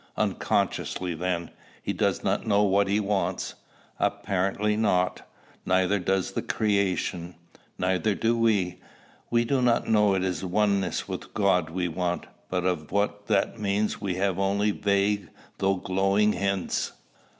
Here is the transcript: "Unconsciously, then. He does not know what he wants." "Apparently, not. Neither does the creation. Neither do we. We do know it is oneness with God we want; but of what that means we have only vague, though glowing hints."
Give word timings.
"Unconsciously, 0.17 1.13
then. 1.13 1.51
He 1.83 1.93
does 1.93 2.23
not 2.23 2.47
know 2.47 2.63
what 2.63 2.87
he 2.87 2.99
wants." 2.99 3.53
"Apparently, 3.99 4.75
not. 4.75 5.29
Neither 5.63 5.99
does 5.99 6.31
the 6.31 6.41
creation. 6.41 7.35
Neither 7.77 8.15
do 8.15 8.35
we. 8.35 8.79
We 9.29 9.45
do 9.45 9.61
know 9.61 10.15
it 10.15 10.23
is 10.23 10.43
oneness 10.43 11.07
with 11.07 11.35
God 11.35 11.69
we 11.69 11.87
want; 11.87 12.25
but 12.49 12.65
of 12.65 12.91
what 12.91 13.27
that 13.27 13.59
means 13.59 14.01
we 14.01 14.15
have 14.15 14.39
only 14.39 14.71
vague, 14.71 15.29
though 15.59 15.75
glowing 15.75 16.33
hints." 16.33 16.93